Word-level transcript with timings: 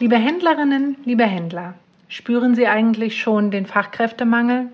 Liebe 0.00 0.16
Händlerinnen, 0.16 0.96
liebe 1.04 1.26
Händler, 1.26 1.74
spüren 2.08 2.54
Sie 2.54 2.66
eigentlich 2.66 3.20
schon 3.20 3.50
den 3.50 3.66
Fachkräftemangel? 3.66 4.68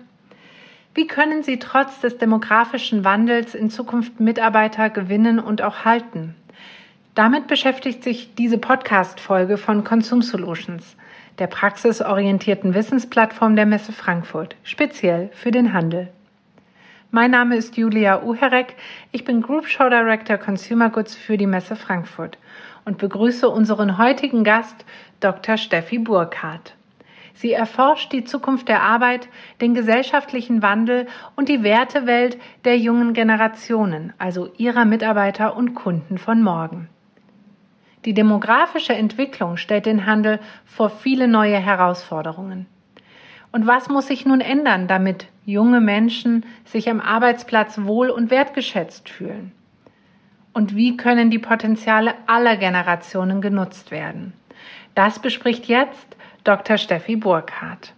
Wie 0.93 1.05
können 1.05 1.43
Sie 1.43 1.59
trotz 1.59 1.99
des 1.99 2.17
demografischen 2.17 3.03
Wandels 3.03 3.53
in 3.53 3.69
Zukunft 3.69 4.21
Mitarbeiter 4.21 4.89
gewinnen 4.89 5.39
und 5.39 5.61
auch 5.61 5.83
halten? 5.83 6.33
Damit 7.13 7.47
beschäftigt 7.47 8.05
sich 8.05 8.35
diese 8.35 8.57
Podcast-Folge 8.57 9.57
von 9.57 9.83
Consum 9.83 10.21
Solutions, 10.21 10.95
der 11.39 11.47
praxisorientierten 11.47 12.73
Wissensplattform 12.73 13.57
der 13.57 13.65
Messe 13.65 13.91
Frankfurt, 13.91 14.55
speziell 14.63 15.29
für 15.33 15.51
den 15.51 15.73
Handel. 15.73 16.07
Mein 17.11 17.31
Name 17.31 17.57
ist 17.57 17.75
Julia 17.75 18.23
Uherek. 18.23 18.75
Ich 19.11 19.25
bin 19.25 19.41
Group 19.41 19.67
Show 19.67 19.89
Director 19.89 20.37
Consumer 20.37 20.89
Goods 20.89 21.15
für 21.15 21.37
die 21.37 21.47
Messe 21.47 21.75
Frankfurt 21.75 22.37
und 22.87 22.97
begrüße 22.97 23.49
unseren 23.49 23.97
heutigen 23.97 24.45
Gast, 24.45 24.85
Dr. 25.19 25.57
Steffi 25.57 25.99
Burkhardt. 25.99 26.73
Sie 27.33 27.51
erforscht 27.51 28.13
die 28.13 28.23
Zukunft 28.23 28.69
der 28.69 28.81
Arbeit, 28.81 29.27
den 29.59 29.73
gesellschaftlichen 29.73 30.61
Wandel 30.61 31.05
und 31.35 31.49
die 31.49 31.63
Wertewelt 31.63 32.37
der 32.63 32.77
jungen 32.77 33.13
Generationen, 33.13 34.13
also 34.17 34.49
ihrer 34.57 34.85
Mitarbeiter 34.85 35.57
und 35.57 35.75
Kunden 35.75 36.17
von 36.17 36.41
morgen. 36.41 36.87
Die 38.05 38.13
demografische 38.13 38.93
Entwicklung 38.93 39.57
stellt 39.57 39.85
den 39.85 40.05
Handel 40.05 40.39
vor 40.65 40.89
viele 40.89 41.27
neue 41.27 41.57
Herausforderungen. 41.57 42.67
Und 43.51 43.67
was 43.67 43.89
muss 43.89 44.07
sich 44.07 44.25
nun 44.25 44.39
ändern, 44.39 44.87
damit 44.87 45.27
junge 45.45 45.81
Menschen 45.81 46.45
sich 46.63 46.89
am 46.89 47.01
Arbeitsplatz 47.01 47.79
wohl 47.83 48.09
und 48.09 48.31
wertgeschätzt 48.31 49.09
fühlen? 49.09 49.51
Und 50.57 50.75
wie 50.75 50.97
können 50.97 51.29
die 51.29 51.37
Potenziale 51.37 52.15
aller 52.25 52.57
Generationen 52.57 53.41
genutzt 53.41 53.91
werden. 53.91 54.33
Das 54.95 55.19
bespricht 55.19 55.65
jetzt 55.65 56.17
Dr. 56.43 56.79
Steffi 56.79 57.15
Burkhardt. 57.15 57.93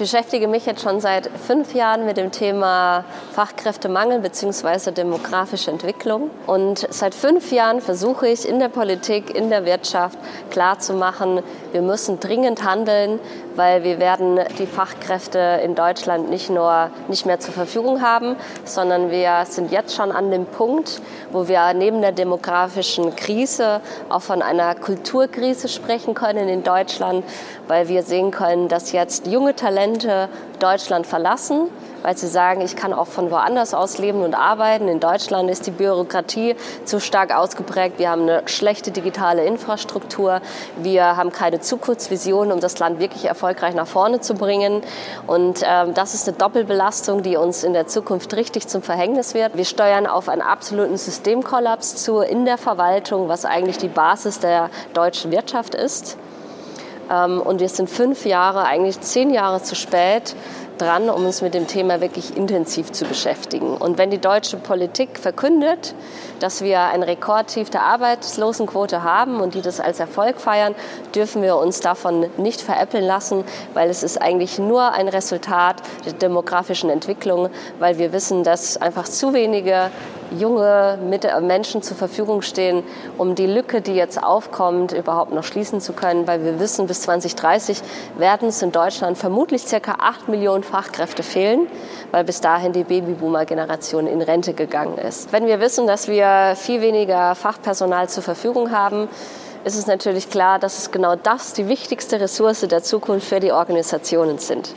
Beschäftige 0.00 0.48
mich 0.48 0.64
jetzt 0.64 0.80
schon 0.80 0.98
seit 0.98 1.28
fünf 1.46 1.74
Jahren 1.74 2.06
mit 2.06 2.16
dem 2.16 2.32
Thema 2.32 3.04
Fachkräftemangel 3.34 4.20
bzw. 4.20 4.92
demografische 4.92 5.70
Entwicklung. 5.70 6.30
Und 6.46 6.86
seit 6.88 7.14
fünf 7.14 7.52
Jahren 7.52 7.82
versuche 7.82 8.26
ich 8.26 8.48
in 8.48 8.60
der 8.60 8.70
Politik, 8.70 9.36
in 9.36 9.50
der 9.50 9.66
Wirtschaft 9.66 10.18
klarzumachen, 10.50 11.42
wir 11.72 11.82
müssen 11.82 12.18
dringend 12.18 12.64
handeln, 12.64 13.20
weil 13.56 13.84
wir 13.84 13.98
werden 14.00 14.40
die 14.58 14.66
Fachkräfte 14.66 15.60
in 15.62 15.74
Deutschland 15.74 16.30
nicht 16.30 16.48
nur 16.48 16.90
nicht 17.08 17.26
mehr 17.26 17.38
zur 17.38 17.52
Verfügung 17.52 18.00
haben, 18.00 18.36
sondern 18.64 19.10
wir 19.10 19.44
sind 19.44 19.70
jetzt 19.70 19.94
schon 19.94 20.12
an 20.12 20.30
dem 20.30 20.46
Punkt, 20.46 21.02
wo 21.30 21.46
wir 21.46 21.74
neben 21.74 22.00
der 22.00 22.12
demografischen 22.12 23.14
Krise 23.16 23.82
auch 24.08 24.22
von 24.22 24.40
einer 24.40 24.74
Kulturkrise 24.74 25.68
sprechen 25.68 26.14
können 26.14 26.48
in 26.48 26.62
Deutschland, 26.62 27.22
weil 27.68 27.88
wir 27.88 28.02
sehen 28.02 28.30
können, 28.30 28.68
dass 28.68 28.92
jetzt 28.92 29.26
junge 29.26 29.54
Talente 29.54 29.89
Deutschland 30.58 31.06
verlassen 31.06 31.68
weil 32.02 32.16
sie 32.16 32.28
sagen, 32.28 32.60
ich 32.60 32.76
kann 32.76 32.92
auch 32.92 33.06
von 33.06 33.30
woanders 33.30 33.74
aus 33.74 33.98
leben 33.98 34.22
und 34.22 34.34
arbeiten. 34.34 34.88
In 34.88 35.00
Deutschland 35.00 35.50
ist 35.50 35.66
die 35.66 35.70
Bürokratie 35.70 36.56
zu 36.84 37.00
stark 37.00 37.34
ausgeprägt. 37.34 37.98
Wir 37.98 38.10
haben 38.10 38.22
eine 38.22 38.42
schlechte 38.46 38.90
digitale 38.90 39.44
Infrastruktur. 39.44 40.40
Wir 40.76 41.16
haben 41.16 41.32
keine 41.32 41.60
Zukunftsvision, 41.60 42.52
um 42.52 42.60
das 42.60 42.78
Land 42.78 42.98
wirklich 43.00 43.24
erfolgreich 43.24 43.74
nach 43.74 43.86
vorne 43.86 44.20
zu 44.20 44.34
bringen. 44.34 44.82
Und 45.26 45.62
ähm, 45.64 45.94
das 45.94 46.14
ist 46.14 46.28
eine 46.28 46.36
Doppelbelastung, 46.36 47.22
die 47.22 47.36
uns 47.36 47.64
in 47.64 47.72
der 47.72 47.86
Zukunft 47.86 48.34
richtig 48.34 48.68
zum 48.68 48.82
Verhängnis 48.82 49.34
wird. 49.34 49.56
Wir 49.56 49.64
steuern 49.64 50.06
auf 50.06 50.28
einen 50.28 50.42
absoluten 50.42 50.96
Systemkollaps 50.96 51.96
zu 51.96 52.20
in 52.20 52.44
der 52.44 52.58
Verwaltung, 52.58 53.28
was 53.28 53.44
eigentlich 53.44 53.78
die 53.78 53.88
Basis 53.88 54.38
der 54.38 54.70
deutschen 54.94 55.30
Wirtschaft 55.30 55.74
ist. 55.74 56.16
Ähm, 57.10 57.40
und 57.40 57.60
wir 57.60 57.68
sind 57.68 57.90
fünf 57.90 58.24
Jahre, 58.24 58.64
eigentlich 58.64 59.00
zehn 59.00 59.30
Jahre 59.30 59.62
zu 59.62 59.74
spät 59.74 60.34
dran, 60.80 61.10
um 61.10 61.26
uns 61.26 61.42
mit 61.42 61.52
dem 61.52 61.66
Thema 61.66 62.00
wirklich 62.00 62.36
intensiv 62.36 62.90
zu 62.92 63.04
beschäftigen. 63.04 63.76
Und 63.76 63.98
wenn 63.98 64.10
die 64.10 64.18
deutsche 64.18 64.56
Politik 64.56 65.18
verkündet, 65.18 65.94
dass 66.38 66.62
wir 66.62 66.80
ein 66.80 67.02
Rekordtief 67.02 67.68
der 67.68 67.82
Arbeitslosenquote 67.82 69.02
haben 69.02 69.40
und 69.40 69.54
die 69.54 69.60
das 69.60 69.78
als 69.78 70.00
Erfolg 70.00 70.40
feiern, 70.40 70.74
dürfen 71.14 71.42
wir 71.42 71.56
uns 71.56 71.80
davon 71.80 72.26
nicht 72.38 72.62
veräppeln 72.62 73.04
lassen, 73.04 73.44
weil 73.74 73.90
es 73.90 74.02
ist 74.02 74.22
eigentlich 74.22 74.58
nur 74.58 74.92
ein 74.92 75.08
Resultat 75.08 75.82
der 76.06 76.14
demografischen 76.14 76.88
Entwicklung, 76.88 77.50
weil 77.78 77.98
wir 77.98 78.12
wissen, 78.12 78.42
dass 78.42 78.78
einfach 78.78 79.04
zu 79.04 79.34
wenige 79.34 79.90
junge 80.38 80.98
Menschen 81.40 81.82
zur 81.82 81.96
Verfügung 81.96 82.42
stehen, 82.42 82.82
um 83.18 83.34
die 83.34 83.46
Lücke, 83.46 83.80
die 83.80 83.94
jetzt 83.94 84.22
aufkommt, 84.22 84.92
überhaupt 84.92 85.32
noch 85.32 85.44
schließen 85.44 85.80
zu 85.80 85.92
können, 85.92 86.26
weil 86.26 86.44
wir 86.44 86.60
wissen, 86.60 86.86
bis 86.86 87.02
2030 87.02 87.80
werden 88.18 88.48
es 88.48 88.62
in 88.62 88.72
Deutschland 88.72 89.18
vermutlich 89.18 89.62
circa 89.62 89.96
8 90.00 90.28
Millionen 90.28 90.62
Fachkräfte 90.62 91.22
fehlen, 91.22 91.66
weil 92.10 92.24
bis 92.24 92.40
dahin 92.40 92.72
die 92.72 92.84
Babyboomer-Generation 92.84 94.06
in 94.06 94.22
Rente 94.22 94.54
gegangen 94.54 94.98
ist. 94.98 95.32
Wenn 95.32 95.46
wir 95.46 95.60
wissen, 95.60 95.86
dass 95.86 96.08
wir 96.08 96.54
viel 96.56 96.80
weniger 96.80 97.34
Fachpersonal 97.34 98.08
zur 98.08 98.22
Verfügung 98.22 98.70
haben, 98.70 99.08
ist 99.64 99.76
es 99.76 99.86
natürlich 99.86 100.30
klar, 100.30 100.58
dass 100.58 100.78
es 100.78 100.90
genau 100.90 101.16
das 101.16 101.52
die 101.52 101.68
wichtigste 101.68 102.20
Ressource 102.20 102.60
der 102.60 102.82
Zukunft 102.82 103.26
für 103.26 103.40
die 103.40 103.52
Organisationen 103.52 104.38
sind. 104.38 104.74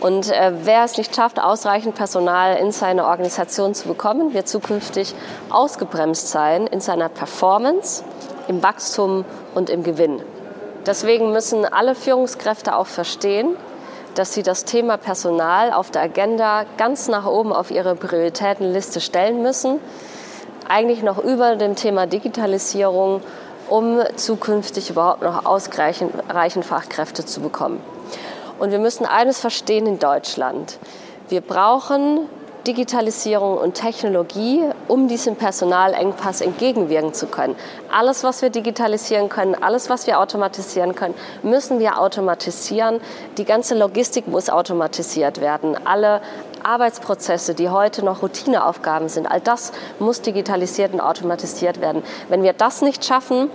Und 0.00 0.30
äh, 0.30 0.52
wer 0.64 0.84
es 0.84 0.96
nicht 0.96 1.14
schafft, 1.14 1.38
ausreichend 1.38 1.94
Personal 1.94 2.56
in 2.56 2.72
seine 2.72 3.04
Organisation 3.04 3.74
zu 3.74 3.86
bekommen, 3.86 4.32
wird 4.32 4.48
zukünftig 4.48 5.14
ausgebremst 5.50 6.28
sein 6.28 6.66
in 6.66 6.80
seiner 6.80 7.10
Performance, 7.10 8.02
im 8.48 8.62
Wachstum 8.62 9.26
und 9.54 9.68
im 9.68 9.82
Gewinn. 9.82 10.22
Deswegen 10.86 11.32
müssen 11.32 11.66
alle 11.66 11.94
Führungskräfte 11.94 12.74
auch 12.74 12.86
verstehen, 12.86 13.56
dass 14.14 14.32
sie 14.32 14.42
das 14.42 14.64
Thema 14.64 14.96
Personal 14.96 15.72
auf 15.72 15.90
der 15.90 16.02
Agenda 16.02 16.64
ganz 16.78 17.08
nach 17.08 17.26
oben 17.26 17.52
auf 17.52 17.70
ihre 17.70 17.94
Prioritätenliste 17.94 19.00
stellen 19.00 19.42
müssen, 19.42 19.78
eigentlich 20.68 21.02
noch 21.02 21.18
über 21.18 21.56
dem 21.56 21.76
Thema 21.76 22.06
Digitalisierung, 22.06 23.20
um 23.68 24.00
zukünftig 24.16 24.90
überhaupt 24.90 25.22
noch 25.22 25.44
ausreichend 25.44 26.64
Fachkräfte 26.64 27.24
zu 27.24 27.40
bekommen. 27.40 27.80
Und 28.60 28.72
wir 28.72 28.78
müssen 28.78 29.06
eines 29.06 29.40
verstehen 29.40 29.86
in 29.86 29.98
Deutschland. 29.98 30.78
Wir 31.30 31.40
brauchen 31.40 32.28
Digitalisierung 32.66 33.56
und 33.56 33.72
Technologie, 33.72 34.62
um 34.86 35.08
diesem 35.08 35.36
Personalengpass 35.36 36.42
entgegenwirken 36.42 37.14
zu 37.14 37.26
können. 37.26 37.56
Alles, 37.90 38.22
was 38.22 38.42
wir 38.42 38.50
digitalisieren 38.50 39.30
können, 39.30 39.54
alles, 39.54 39.88
was 39.88 40.06
wir 40.06 40.20
automatisieren 40.20 40.94
können, 40.94 41.14
müssen 41.42 41.78
wir 41.78 41.98
automatisieren. 41.98 43.00
Die 43.38 43.46
ganze 43.46 43.74
Logistik 43.74 44.28
muss 44.28 44.50
automatisiert 44.50 45.40
werden. 45.40 45.78
Alle 45.86 46.20
Arbeitsprozesse, 46.62 47.54
die 47.54 47.70
heute 47.70 48.04
noch 48.04 48.20
Routineaufgaben 48.20 49.08
sind, 49.08 49.26
all 49.26 49.40
das 49.40 49.72
muss 49.98 50.20
digitalisiert 50.20 50.92
und 50.92 51.00
automatisiert 51.00 51.80
werden. 51.80 52.02
Wenn 52.28 52.42
wir 52.42 52.52
das 52.52 52.82
nicht 52.82 53.06
schaffen, 53.06 53.50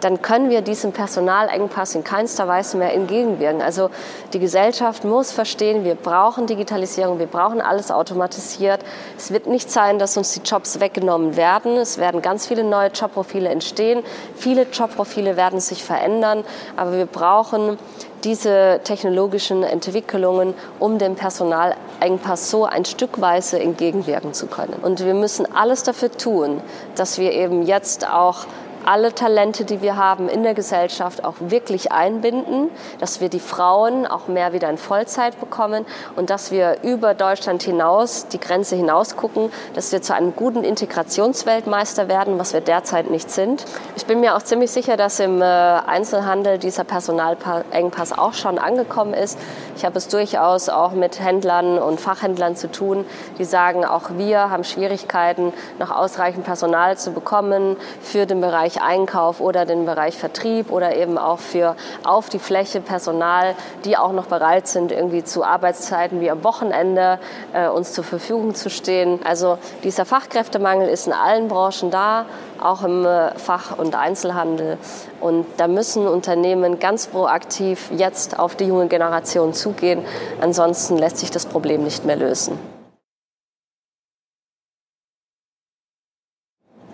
dann 0.00 0.22
können 0.22 0.50
wir 0.50 0.62
diesem 0.62 0.92
Personalengpass 0.92 1.94
in 1.94 2.04
keinster 2.04 2.46
Weise 2.46 2.76
mehr 2.76 2.94
entgegenwirken. 2.94 3.62
Also 3.62 3.90
die 4.32 4.38
Gesellschaft 4.38 5.04
muss 5.04 5.32
verstehen, 5.32 5.84
wir 5.84 5.94
brauchen 5.94 6.46
Digitalisierung, 6.46 7.18
wir 7.18 7.26
brauchen 7.26 7.60
alles 7.60 7.90
automatisiert. 7.90 8.80
Es 9.16 9.32
wird 9.32 9.46
nicht 9.46 9.70
sein, 9.70 9.98
dass 9.98 10.16
uns 10.16 10.32
die 10.32 10.40
Jobs 10.40 10.80
weggenommen 10.80 11.36
werden. 11.36 11.76
Es 11.76 11.98
werden 11.98 12.22
ganz 12.22 12.46
viele 12.46 12.64
neue 12.64 12.88
Jobprofile 12.88 13.48
entstehen. 13.48 14.02
Viele 14.36 14.62
Jobprofile 14.62 15.36
werden 15.36 15.60
sich 15.60 15.82
verändern, 15.82 16.44
aber 16.76 16.92
wir 16.92 17.06
brauchen 17.06 17.78
diese 18.24 18.80
technologischen 18.82 19.62
Entwicklungen, 19.62 20.54
um 20.78 20.98
dem 20.98 21.14
Personalengpass 21.14 22.50
so 22.50 22.64
ein 22.64 22.84
Stückweise 22.84 23.60
entgegenwirken 23.60 24.34
zu 24.34 24.46
können. 24.46 24.74
Und 24.82 25.04
wir 25.04 25.14
müssen 25.14 25.46
alles 25.54 25.82
dafür 25.84 26.10
tun, 26.10 26.60
dass 26.96 27.18
wir 27.18 27.32
eben 27.32 27.62
jetzt 27.62 28.08
auch 28.08 28.46
alle 28.84 29.14
Talente, 29.14 29.64
die 29.64 29.82
wir 29.82 29.96
haben 29.96 30.28
in 30.28 30.42
der 30.42 30.54
Gesellschaft, 30.54 31.24
auch 31.24 31.34
wirklich 31.40 31.92
einbinden, 31.92 32.70
dass 33.00 33.20
wir 33.20 33.28
die 33.28 33.40
Frauen 33.40 34.06
auch 34.06 34.28
mehr 34.28 34.52
wieder 34.52 34.70
in 34.70 34.78
Vollzeit 34.78 35.38
bekommen 35.40 35.84
und 36.16 36.30
dass 36.30 36.50
wir 36.50 36.78
über 36.82 37.14
Deutschland 37.14 37.62
hinaus, 37.62 38.28
die 38.28 38.40
Grenze 38.40 38.76
hinaus 38.76 39.16
gucken, 39.16 39.50
dass 39.74 39.92
wir 39.92 40.02
zu 40.02 40.14
einem 40.14 40.34
guten 40.34 40.64
Integrationsweltmeister 40.64 42.08
werden, 42.08 42.38
was 42.38 42.52
wir 42.52 42.60
derzeit 42.60 43.10
nicht 43.10 43.30
sind. 43.30 43.64
Ich 43.96 44.06
bin 44.06 44.20
mir 44.20 44.36
auch 44.36 44.42
ziemlich 44.42 44.70
sicher, 44.70 44.96
dass 44.96 45.20
im 45.20 45.42
äh, 45.42 45.44
Einzelhandel 45.44 46.58
dieser 46.58 46.84
Personalengpass 46.84 48.16
auch 48.16 48.34
schon 48.34 48.58
angekommen 48.58 49.14
ist. 49.14 49.38
Ich 49.76 49.84
habe 49.84 49.98
es 49.98 50.08
durchaus 50.08 50.68
auch 50.68 50.92
mit 50.92 51.20
Händlern 51.20 51.78
und 51.78 52.00
Fachhändlern 52.00 52.56
zu 52.56 52.70
tun, 52.70 53.04
die 53.38 53.44
sagen, 53.44 53.84
auch 53.84 54.10
wir 54.16 54.50
haben 54.50 54.64
Schwierigkeiten, 54.64 55.52
noch 55.78 55.90
ausreichend 55.90 56.44
Personal 56.44 56.96
zu 56.96 57.12
bekommen 57.12 57.76
für 58.00 58.26
den 58.26 58.40
Bereich 58.40 58.67
Bereich 58.68 58.82
Einkauf 58.82 59.40
oder 59.40 59.64
den 59.64 59.86
Bereich 59.86 60.18
Vertrieb 60.18 60.70
oder 60.70 60.94
eben 60.94 61.16
auch 61.16 61.38
für 61.38 61.74
auf 62.04 62.28
die 62.28 62.38
Fläche 62.38 62.80
Personal, 62.80 63.54
die 63.84 63.96
auch 63.96 64.12
noch 64.12 64.26
bereit 64.26 64.68
sind, 64.68 64.92
irgendwie 64.92 65.24
zu 65.24 65.42
Arbeitszeiten 65.42 66.20
wie 66.20 66.30
am 66.30 66.44
Wochenende 66.44 67.18
äh, 67.54 67.68
uns 67.68 67.94
zur 67.94 68.04
Verfügung 68.04 68.54
zu 68.54 68.68
stehen. 68.68 69.20
Also 69.24 69.56
dieser 69.84 70.04
Fachkräftemangel 70.04 70.88
ist 70.88 71.06
in 71.06 71.14
allen 71.14 71.48
Branchen 71.48 71.90
da, 71.90 72.26
auch 72.60 72.82
im 72.82 73.06
äh, 73.06 73.30
Fach- 73.38 73.78
und 73.78 73.94
Einzelhandel. 73.94 74.76
Und 75.20 75.46
da 75.56 75.66
müssen 75.66 76.06
Unternehmen 76.06 76.78
ganz 76.78 77.06
proaktiv 77.06 77.90
jetzt 77.96 78.38
auf 78.38 78.54
die 78.54 78.64
junge 78.64 78.88
Generation 78.88 79.54
zugehen. 79.54 80.04
Ansonsten 80.42 80.98
lässt 80.98 81.18
sich 81.18 81.30
das 81.30 81.46
Problem 81.46 81.84
nicht 81.84 82.04
mehr 82.04 82.16
lösen. 82.16 82.58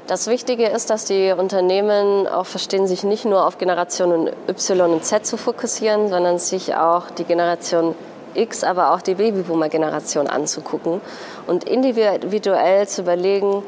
Das 0.06 0.26
Wichtige 0.26 0.66
ist, 0.66 0.90
dass 0.90 1.06
die 1.06 1.32
Unternehmen 1.32 2.26
auch 2.26 2.44
verstehen, 2.44 2.86
sich 2.86 3.04
nicht 3.04 3.24
nur 3.24 3.46
auf 3.46 3.56
Generationen 3.56 4.28
Y 4.46 4.92
und 4.92 5.02
Z 5.02 5.24
zu 5.24 5.38
fokussieren, 5.38 6.10
sondern 6.10 6.38
sich 6.38 6.74
auch 6.74 7.10
die 7.10 7.24
Generation 7.24 7.94
X, 8.34 8.64
aber 8.64 8.92
auch 8.92 9.00
die 9.00 9.14
Babyboomer-Generation 9.14 10.26
anzugucken 10.26 11.00
und 11.46 11.64
individuell 11.64 12.86
zu 12.86 13.00
überlegen, 13.00 13.62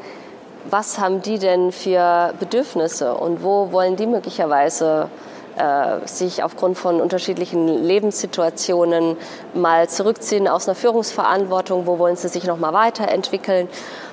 was 0.69 0.99
haben 0.99 1.23
die 1.23 1.39
denn 1.39 1.71
für 1.71 2.33
Bedürfnisse 2.39 3.15
und 3.15 3.43
wo 3.43 3.71
wollen 3.71 3.95
die 3.95 4.05
möglicherweise 4.05 5.09
äh, 5.57 6.07
sich 6.07 6.43
aufgrund 6.43 6.77
von 6.77 7.01
unterschiedlichen 7.01 7.67
Lebenssituationen 7.67 9.17
mal 9.53 9.89
zurückziehen 9.89 10.47
aus 10.47 10.67
einer 10.67 10.75
Führungsverantwortung, 10.75 11.87
wo 11.87 11.99
wollen 11.99 12.15
sie 12.15 12.27
sich 12.27 12.43
noch 12.45 12.57
mal 12.57 12.73
weiterentwickeln. 12.73 13.67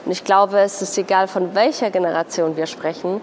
Und 0.05 0.13
ich 0.13 0.25
glaube, 0.25 0.59
es 0.61 0.83
ist 0.83 0.97
egal, 0.99 1.29
von 1.29 1.55
welcher 1.55 1.91
Generation 1.91 2.57
wir 2.57 2.67
sprechen. 2.67 3.21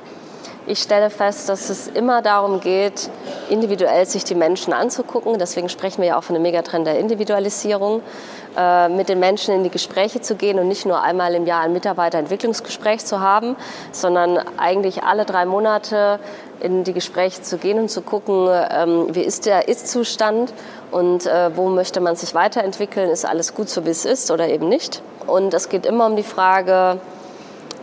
Ich 0.67 0.79
stelle 0.79 1.09
fest, 1.09 1.49
dass 1.49 1.71
es 1.71 1.87
immer 1.87 2.21
darum 2.21 2.59
geht, 2.59 3.09
individuell 3.49 4.05
sich 4.05 4.23
die 4.23 4.35
Menschen 4.35 4.73
anzugucken. 4.73 5.39
Deswegen 5.39 5.69
sprechen 5.69 6.01
wir 6.01 6.09
ja 6.09 6.17
auch 6.19 6.23
von 6.23 6.35
einem 6.35 6.43
Megatrend 6.43 6.85
der 6.85 6.99
Individualisierung. 6.99 8.01
Äh, 8.57 8.89
mit 8.89 9.07
den 9.07 9.19
Menschen 9.19 9.55
in 9.55 9.63
die 9.63 9.69
Gespräche 9.69 10.19
zu 10.19 10.35
gehen 10.35 10.59
und 10.59 10.67
nicht 10.67 10.85
nur 10.85 11.01
einmal 11.01 11.33
im 11.35 11.45
Jahr 11.45 11.61
ein 11.61 11.71
Mitarbeiterentwicklungsgespräch 11.71 13.05
zu 13.05 13.21
haben, 13.21 13.55
sondern 13.93 14.39
eigentlich 14.57 15.03
alle 15.03 15.23
drei 15.23 15.45
Monate 15.45 16.19
in 16.59 16.83
die 16.83 16.91
Gespräche 16.91 17.41
zu 17.41 17.57
gehen 17.57 17.79
und 17.79 17.89
zu 17.89 18.01
gucken, 18.01 18.49
ähm, 18.69 19.07
wie 19.15 19.21
ist 19.21 19.45
der 19.45 19.69
Ist-Zustand 19.69 20.53
und 20.91 21.25
äh, 21.27 21.55
wo 21.55 21.69
möchte 21.69 22.01
man 22.01 22.17
sich 22.17 22.35
weiterentwickeln, 22.35 23.09
ist 23.09 23.25
alles 23.25 23.53
gut 23.53 23.69
so, 23.69 23.85
wie 23.85 23.89
es 23.89 24.03
ist 24.03 24.31
oder 24.31 24.49
eben 24.49 24.67
nicht. 24.67 25.01
Und 25.27 25.53
es 25.53 25.69
geht 25.69 25.85
immer 25.85 26.05
um 26.07 26.17
die 26.17 26.23
Frage, 26.23 26.99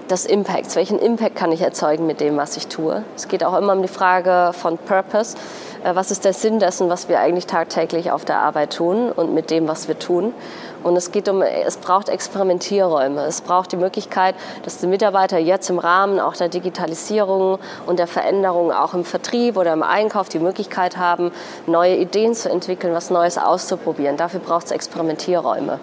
des 0.08 0.26
Impacts. 0.26 0.76
Welchen 0.76 0.98
Impact 0.98 1.36
kann 1.36 1.52
ich 1.52 1.60
erzeugen 1.60 2.06
mit 2.06 2.20
dem, 2.20 2.36
was 2.36 2.56
ich 2.56 2.66
tue? 2.66 3.04
Es 3.14 3.28
geht 3.28 3.44
auch 3.44 3.56
immer 3.56 3.74
um 3.74 3.82
die 3.82 3.88
Frage 3.88 4.52
von 4.54 4.78
Purpose. 4.78 5.36
Äh, 5.84 5.94
was 5.94 6.10
ist 6.10 6.24
der 6.24 6.32
Sinn 6.32 6.58
dessen, 6.58 6.88
was 6.88 7.08
wir 7.08 7.20
eigentlich 7.20 7.46
tagtäglich 7.46 8.10
auf 8.10 8.24
der 8.24 8.38
Arbeit 8.38 8.74
tun 8.74 9.12
und 9.12 9.34
mit 9.34 9.50
dem, 9.50 9.68
was 9.68 9.88
wir 9.88 9.98
tun? 9.98 10.32
Und 10.84 10.96
es 10.96 11.10
geht 11.10 11.28
um, 11.28 11.42
es 11.42 11.76
braucht 11.76 12.08
Experimentierräume. 12.08 13.22
Es 13.22 13.40
braucht 13.40 13.72
die 13.72 13.76
Möglichkeit, 13.76 14.36
dass 14.62 14.78
die 14.78 14.86
Mitarbeiter 14.86 15.38
jetzt 15.38 15.68
im 15.70 15.78
Rahmen 15.78 16.20
auch 16.20 16.36
der 16.36 16.48
Digitalisierung 16.48 17.58
und 17.86 17.98
der 17.98 18.06
Veränderung 18.06 18.72
auch 18.72 18.94
im 18.94 19.04
Vertrieb 19.04 19.56
oder 19.56 19.72
im 19.72 19.82
Einkauf 19.82 20.28
die 20.28 20.38
Möglichkeit 20.38 20.96
haben, 20.96 21.32
neue 21.66 21.96
Ideen 21.96 22.34
zu 22.34 22.48
entwickeln, 22.48 22.94
was 22.94 23.10
Neues 23.10 23.38
auszuprobieren. 23.38 24.16
Dafür 24.16 24.40
braucht 24.40 24.66
es 24.66 24.70
Experimentierräume. 24.70 25.80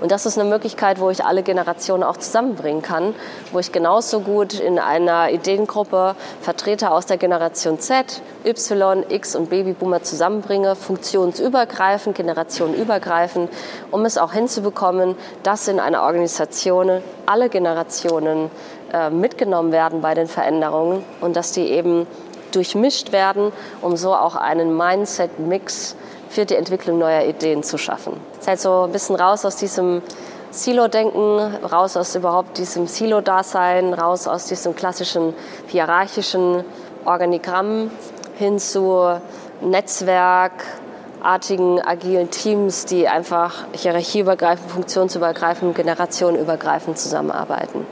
Und 0.00 0.12
das 0.12 0.26
ist 0.26 0.38
eine 0.38 0.48
Möglichkeit, 0.48 1.00
wo 1.00 1.08
ich 1.10 1.24
alle 1.24 1.42
Generationen 1.42 2.02
auch 2.02 2.18
zusammenbringen 2.18 2.82
kann, 2.82 3.14
wo 3.52 3.58
ich 3.58 3.72
genauso 3.72 4.20
gut 4.20 4.52
in 4.54 4.78
einer 4.78 5.30
Ideengruppe 5.30 6.14
Vertreter 6.42 6.92
aus 6.92 7.06
der 7.06 7.16
Generation 7.16 7.80
Z, 7.80 8.20
Y, 8.44 9.04
X 9.08 9.34
und 9.36 9.50
Babyboomer 9.50 10.02
zusammenbringe, 10.02 10.74
funktionsübergreifend, 10.74 12.16
generationenübergreifend, 12.16 13.50
um 13.90 14.04
es 14.04 14.18
auch 14.18 14.32
hinzubekommen, 14.32 15.14
dass 15.42 15.68
in 15.68 15.78
einer 15.78 16.02
Organisation 16.02 17.02
alle 17.26 17.48
Generationen 17.48 18.50
äh, 18.92 19.10
mitgenommen 19.10 19.72
werden 19.72 20.00
bei 20.00 20.14
den 20.14 20.26
Veränderungen 20.26 21.04
und 21.20 21.36
dass 21.36 21.52
die 21.52 21.68
eben 21.68 22.06
durchmischt 22.52 23.12
werden, 23.12 23.52
um 23.82 23.96
so 23.96 24.14
auch 24.14 24.36
einen 24.36 24.76
Mindset-Mix 24.76 25.96
für 26.28 26.44
die 26.44 26.54
Entwicklung 26.54 26.98
neuer 26.98 27.24
Ideen 27.24 27.62
zu 27.62 27.78
schaffen. 27.78 28.14
Ist 28.38 28.48
halt 28.48 28.60
so 28.60 28.82
ein 28.82 28.92
bisschen 28.92 29.16
raus 29.16 29.44
aus 29.44 29.56
diesem 29.56 30.02
Silo-Denken, 30.50 31.56
raus 31.64 31.96
aus 31.96 32.14
überhaupt 32.14 32.56
diesem 32.58 32.86
Silo-Dasein, 32.86 33.92
raus 33.92 34.26
aus 34.26 34.46
diesem 34.46 34.74
klassischen 34.74 35.34
hierarchischen 35.66 36.64
Organigramm 37.04 37.90
hin 38.36 38.58
zu 38.58 39.20
netzwerkartigen, 39.60 41.80
agilen 41.80 42.30
Teams, 42.30 42.84
die 42.84 43.08
einfach 43.08 43.64
hierarchieübergreifend, 43.72 44.70
funktionsübergreifend, 44.70 45.74
generationenübergreifend 45.74 46.98
zusammenarbeiten. 46.98 47.86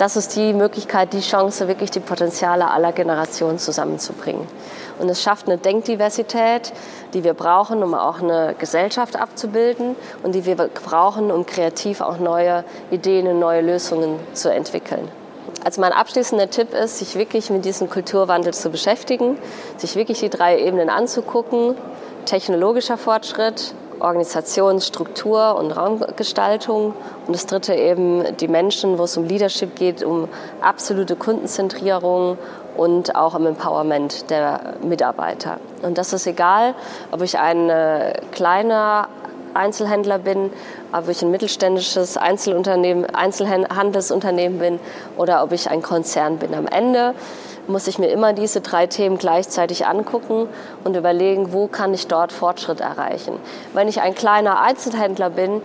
Das 0.00 0.16
ist 0.16 0.34
die 0.34 0.54
Möglichkeit, 0.54 1.12
die 1.12 1.20
Chance, 1.20 1.68
wirklich 1.68 1.90
die 1.90 2.00
Potenziale 2.00 2.70
aller 2.70 2.92
Generationen 2.92 3.58
zusammenzubringen. 3.58 4.48
Und 4.98 5.10
es 5.10 5.22
schafft 5.22 5.46
eine 5.46 5.58
Denkdiversität, 5.58 6.72
die 7.12 7.22
wir 7.22 7.34
brauchen, 7.34 7.82
um 7.82 7.92
auch 7.92 8.22
eine 8.22 8.54
Gesellschaft 8.58 9.16
abzubilden 9.16 9.96
und 10.22 10.34
die 10.34 10.46
wir 10.46 10.56
brauchen, 10.56 11.30
um 11.30 11.44
kreativ 11.44 12.00
auch 12.00 12.18
neue 12.18 12.64
Ideen 12.90 13.26
und 13.26 13.40
neue 13.40 13.60
Lösungen 13.60 14.18
zu 14.32 14.50
entwickeln. 14.50 15.06
Also 15.62 15.80
mein 15.80 15.92
abschließender 15.92 16.48
Tipp 16.50 16.72
ist, 16.72 16.98
sich 16.98 17.16
wirklich 17.16 17.50
mit 17.50 17.64
diesem 17.64 17.90
Kulturwandel 17.90 18.54
zu 18.54 18.70
beschäftigen, 18.70 19.36
sich 19.76 19.94
wirklich 19.94 20.20
die 20.20 20.30
drei 20.30 20.58
Ebenen 20.58 20.88
anzugucken. 20.88 21.76
Technologischer 22.24 22.96
Fortschritt, 22.96 23.74
Organisation, 24.00 24.80
Struktur 24.80 25.56
und 25.56 25.72
Raumgestaltung. 25.72 26.94
Und 27.26 27.34
das 27.34 27.46
dritte 27.46 27.74
eben 27.74 28.36
die 28.38 28.48
Menschen, 28.48 28.98
wo 28.98 29.04
es 29.04 29.16
um 29.16 29.24
Leadership 29.24 29.76
geht, 29.76 30.02
um 30.02 30.28
absolute 30.60 31.16
Kundenzentrierung 31.16 32.38
und 32.76 33.14
auch 33.14 33.34
im 33.34 33.46
Empowerment 33.46 34.30
der 34.30 34.74
Mitarbeiter. 34.82 35.58
Und 35.82 35.98
das 35.98 36.12
ist 36.12 36.26
egal, 36.26 36.74
ob 37.10 37.22
ich 37.22 37.38
ein 37.38 37.68
äh, 37.68 38.14
kleiner 38.32 39.08
Einzelhändler 39.54 40.18
bin, 40.18 40.50
ob 40.92 41.08
ich 41.08 41.22
ein 41.22 41.30
mittelständisches 41.30 42.16
Einzelunternehmen, 42.16 43.06
Einzelhandelsunternehmen 43.06 44.58
bin 44.58 44.80
oder 45.16 45.42
ob 45.42 45.52
ich 45.52 45.70
ein 45.70 45.82
Konzern 45.82 46.38
bin. 46.38 46.54
Am 46.54 46.66
Ende 46.66 47.14
muss 47.66 47.86
ich 47.86 47.98
mir 47.98 48.08
immer 48.08 48.32
diese 48.32 48.60
drei 48.60 48.86
Themen 48.86 49.18
gleichzeitig 49.18 49.86
angucken 49.86 50.48
und 50.84 50.96
überlegen, 50.96 51.52
wo 51.52 51.66
kann 51.66 51.94
ich 51.94 52.06
dort 52.06 52.32
Fortschritt 52.32 52.80
erreichen. 52.80 53.38
Wenn 53.72 53.88
ich 53.88 54.00
ein 54.00 54.14
kleiner 54.14 54.60
Einzelhändler 54.60 55.30
bin, 55.30 55.62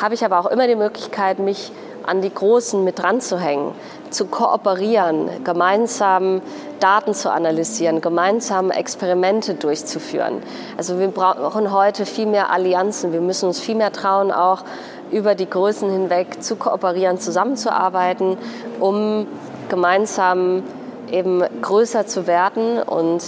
habe 0.00 0.14
ich 0.14 0.24
aber 0.24 0.38
auch 0.38 0.46
immer 0.46 0.66
die 0.66 0.76
Möglichkeit, 0.76 1.38
mich 1.38 1.72
an 2.04 2.22
die 2.22 2.32
Großen 2.32 2.82
mit 2.82 2.98
dran 2.98 3.20
zu 3.20 3.38
hängen, 3.38 3.72
zu 4.10 4.26
kooperieren, 4.26 5.28
gemeinsam 5.44 6.42
Daten 6.80 7.14
zu 7.14 7.30
analysieren, 7.30 8.00
gemeinsam 8.00 8.70
Experimente 8.70 9.54
durchzuführen. 9.54 10.42
Also 10.76 10.98
wir 10.98 11.08
brauchen 11.08 11.72
heute 11.72 12.06
viel 12.06 12.26
mehr 12.26 12.50
Allianzen. 12.50 13.12
Wir 13.12 13.20
müssen 13.20 13.46
uns 13.46 13.60
viel 13.60 13.76
mehr 13.76 13.92
trauen, 13.92 14.32
auch 14.32 14.64
über 15.10 15.34
die 15.34 15.48
Größen 15.48 15.90
hinweg 15.90 16.42
zu 16.42 16.56
kooperieren, 16.56 17.18
zusammenzuarbeiten, 17.18 18.38
um 18.80 19.26
gemeinsam 19.68 20.62
eben 21.10 21.44
größer 21.60 22.06
zu 22.06 22.26
werden 22.26 22.82
und 22.82 23.22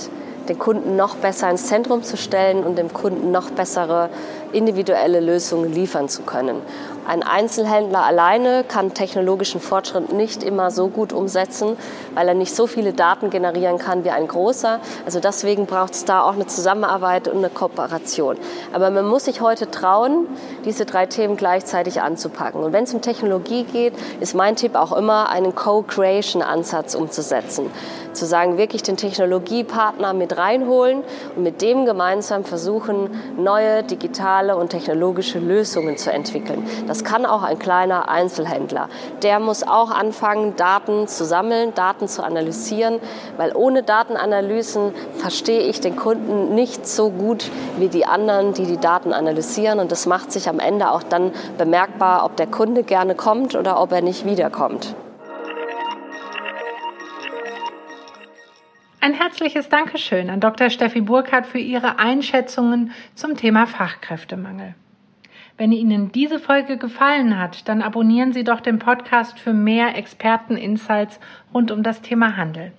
den 0.48 0.58
Kunden 0.58 0.96
noch 0.96 1.16
besser 1.16 1.50
ins 1.50 1.66
Zentrum 1.66 2.02
zu 2.02 2.16
stellen 2.16 2.64
und 2.64 2.76
dem 2.76 2.92
Kunden 2.92 3.30
noch 3.30 3.50
bessere 3.50 4.10
individuelle 4.52 5.20
Lösungen 5.20 5.72
liefern 5.72 6.08
zu 6.08 6.22
können. 6.22 6.60
Ein 7.06 7.22
Einzelhändler 7.22 8.02
alleine 8.02 8.64
kann 8.64 8.94
technologischen 8.94 9.60
Fortschritt 9.60 10.10
nicht 10.10 10.42
immer 10.42 10.70
so 10.70 10.88
gut 10.88 11.12
umsetzen, 11.12 11.76
weil 12.14 12.28
er 12.28 12.34
nicht 12.34 12.56
so 12.56 12.66
viele 12.66 12.94
Daten 12.94 13.28
generieren 13.28 13.76
kann 13.76 14.04
wie 14.04 14.10
ein 14.10 14.26
großer. 14.26 14.80
Also 15.04 15.20
deswegen 15.20 15.66
braucht 15.66 15.92
es 15.92 16.06
da 16.06 16.22
auch 16.22 16.32
eine 16.32 16.46
Zusammenarbeit 16.46 17.28
und 17.28 17.38
eine 17.38 17.50
Kooperation. 17.50 18.38
Aber 18.72 18.88
man 18.88 19.06
muss 19.06 19.26
sich 19.26 19.42
heute 19.42 19.70
trauen, 19.70 20.26
diese 20.64 20.86
drei 20.86 21.04
Themen 21.04 21.36
gleichzeitig 21.36 22.00
anzupacken. 22.00 22.62
Und 22.62 22.72
wenn 22.72 22.84
es 22.84 22.94
um 22.94 23.02
Technologie 23.02 23.64
geht, 23.64 23.92
ist 24.20 24.34
mein 24.34 24.56
Tipp 24.56 24.74
auch 24.74 24.92
immer, 24.92 25.28
einen 25.28 25.54
Co-Creation-Ansatz 25.54 26.94
umzusetzen. 26.94 27.70
Zu 28.14 28.26
sagen, 28.26 28.58
wirklich 28.58 28.82
den 28.82 28.96
Technologiepartner 28.96 30.12
mit 30.12 30.38
reinholen 30.38 31.02
und 31.36 31.42
mit 31.42 31.62
dem 31.62 31.84
gemeinsam 31.84 32.44
versuchen, 32.44 33.10
neue 33.36 33.82
digitale 33.82 34.56
und 34.56 34.70
technologische 34.70 35.38
Lösungen 35.38 35.96
zu 35.96 36.12
entwickeln. 36.12 36.66
Das 36.86 37.04
kann 37.04 37.26
auch 37.26 37.42
ein 37.42 37.58
kleiner 37.58 38.08
Einzelhändler. 38.08 38.88
Der 39.22 39.40
muss 39.40 39.62
auch 39.62 39.90
anfangen, 39.90 40.56
Daten 40.56 41.08
zu 41.08 41.24
sammeln, 41.24 41.74
Daten 41.74 42.08
zu 42.08 42.22
analysieren, 42.22 43.00
weil 43.36 43.54
ohne 43.54 43.82
Datenanalysen 43.82 44.92
verstehe 45.16 45.62
ich 45.62 45.80
den 45.80 45.96
Kunden 45.96 46.54
nicht 46.54 46.86
so 46.86 47.10
gut 47.10 47.50
wie 47.78 47.88
die 47.88 48.06
anderen, 48.06 48.52
die 48.52 48.66
die 48.66 48.78
Daten 48.78 49.12
analysieren. 49.12 49.80
Und 49.80 49.92
das 49.92 50.06
macht 50.06 50.32
sich 50.32 50.48
am 50.48 50.60
Ende 50.60 50.90
auch 50.90 51.02
dann 51.02 51.32
bemerkbar, 51.58 52.24
ob 52.24 52.36
der 52.36 52.46
Kunde 52.46 52.82
gerne 52.82 53.14
kommt 53.14 53.54
oder 53.54 53.80
ob 53.80 53.92
er 53.92 54.02
nicht 54.02 54.24
wiederkommt. 54.24 54.94
Ein 59.04 59.12
herzliches 59.12 59.68
Dankeschön 59.68 60.30
an 60.30 60.40
Dr. 60.40 60.70
Steffi 60.70 61.02
Burkhardt 61.02 61.44
für 61.44 61.58
ihre 61.58 61.98
Einschätzungen 61.98 62.92
zum 63.14 63.36
Thema 63.36 63.66
Fachkräftemangel. 63.66 64.74
Wenn 65.58 65.72
Ihnen 65.72 66.10
diese 66.10 66.38
Folge 66.38 66.78
gefallen 66.78 67.38
hat, 67.38 67.68
dann 67.68 67.82
abonnieren 67.82 68.32
Sie 68.32 68.44
doch 68.44 68.60
den 68.60 68.78
Podcast 68.78 69.38
für 69.38 69.52
mehr 69.52 69.98
Experten-Insights 69.98 71.20
rund 71.52 71.70
um 71.70 71.82
das 71.82 72.00
Thema 72.00 72.38
Handel. 72.38 72.72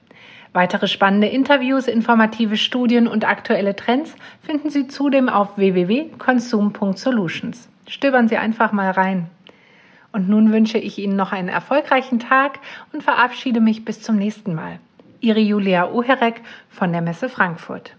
Weitere 0.51 0.87
spannende 0.87 1.27
Interviews, 1.27 1.87
informative 1.87 2.57
Studien 2.57 3.07
und 3.07 3.23
aktuelle 3.23 3.75
Trends 3.75 4.15
finden 4.41 4.71
Sie 4.71 4.87
zudem 4.87 5.29
auf 5.29 5.59
www.consum.solutions. 5.59 7.69
Stöbern 7.87 8.29
Sie 8.29 8.37
einfach 8.37 8.71
mal 8.71 8.89
rein. 8.89 9.27
Und 10.11 10.27
nun 10.27 10.51
wünsche 10.51 10.79
ich 10.79 10.97
Ihnen 10.97 11.17
noch 11.17 11.33
einen 11.33 11.49
erfolgreichen 11.49 12.19
Tag 12.19 12.57
und 12.93 13.03
verabschiede 13.03 13.61
mich 13.61 13.85
bis 13.85 14.01
zum 14.01 14.15
nächsten 14.15 14.55
Mal. 14.55 14.79
Ihre 15.25 15.39
Julia 15.39 15.89
Uherek 15.89 16.43
von 16.69 16.91
der 16.91 17.01
Messe 17.01 17.29
Frankfurt. 17.29 17.95